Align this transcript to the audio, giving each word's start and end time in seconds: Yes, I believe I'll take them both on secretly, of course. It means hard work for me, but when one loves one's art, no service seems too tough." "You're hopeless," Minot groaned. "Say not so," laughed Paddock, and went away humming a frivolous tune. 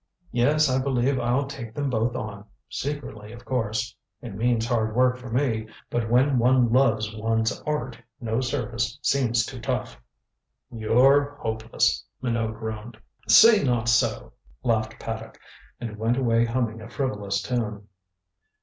Yes, 0.31 0.67
I 0.67 0.81
believe 0.81 1.19
I'll 1.19 1.45
take 1.45 1.75
them 1.75 1.91
both 1.91 2.15
on 2.15 2.43
secretly, 2.69 3.31
of 3.33 3.45
course. 3.45 3.95
It 4.19 4.33
means 4.33 4.65
hard 4.65 4.95
work 4.95 5.15
for 5.15 5.29
me, 5.29 5.67
but 5.91 6.09
when 6.09 6.39
one 6.39 6.71
loves 6.73 7.15
one's 7.15 7.61
art, 7.67 8.01
no 8.19 8.41
service 8.41 8.97
seems 9.03 9.45
too 9.45 9.59
tough." 9.61 10.01
"You're 10.71 11.35
hopeless," 11.35 12.03
Minot 12.19 12.55
groaned. 12.55 12.97
"Say 13.27 13.63
not 13.63 13.87
so," 13.87 14.33
laughed 14.63 14.97
Paddock, 14.99 15.39
and 15.79 15.97
went 15.99 16.17
away 16.17 16.45
humming 16.45 16.81
a 16.81 16.89
frivolous 16.89 17.39
tune. 17.39 17.87